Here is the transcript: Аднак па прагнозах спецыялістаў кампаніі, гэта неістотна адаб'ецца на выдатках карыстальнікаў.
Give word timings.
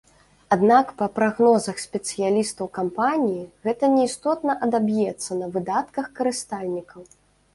Аднак 0.55 0.87
па 1.01 1.07
прагнозах 1.17 1.81
спецыялістаў 1.87 2.69
кампаніі, 2.77 3.43
гэта 3.67 3.83
неістотна 3.97 4.55
адаб'ецца 4.69 5.31
на 5.43 5.51
выдатках 5.59 6.05
карыстальнікаў. 6.21 7.01